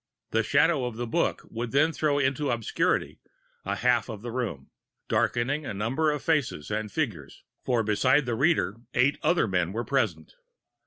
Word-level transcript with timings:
The 0.31 0.41
shadow 0.41 0.85
of 0.85 0.95
the 0.95 1.05
book 1.05 1.45
would 1.51 1.69
then 1.69 1.91
throw 1.91 2.17
into 2.17 2.49
obscurity 2.49 3.19
a 3.63 3.75
half 3.75 4.09
of 4.09 4.23
the 4.23 4.31
room, 4.31 4.71
darkening 5.07 5.63
a 5.63 5.75
number 5.75 6.09
of 6.09 6.23
faces 6.23 6.71
and 6.71 6.91
figures; 6.91 7.43
for 7.63 7.83
besides 7.83 8.25
the 8.25 8.33
reader, 8.33 8.77
eight 8.95 9.19
other 9.21 9.47
men 9.47 9.73
were 9.73 9.85
present. 9.85 10.33